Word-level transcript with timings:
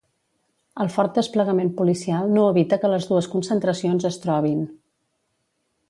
El 0.85 0.89
fort 0.93 1.19
desplegament 1.19 1.69
policial 1.81 2.33
no 2.37 2.47
evita 2.55 2.81
que 2.85 2.91
les 2.95 3.07
dues 3.13 3.31
concentracions 3.35 4.09
es 4.11 4.19
trobin. 4.25 4.69